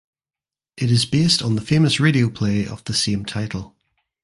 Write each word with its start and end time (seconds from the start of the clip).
It 0.77 0.89
is 0.89 1.05
based 1.05 1.43
on 1.43 1.53
the 1.53 1.61
famous 1.61 1.99
radio 1.99 2.27
play 2.31 2.65
of 2.67 2.83
the 2.85 2.93
same 2.95 3.23
title. 3.23 3.75